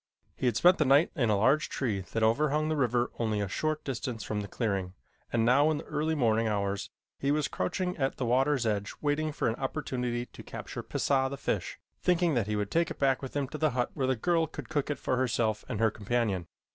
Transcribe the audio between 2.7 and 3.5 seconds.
river only a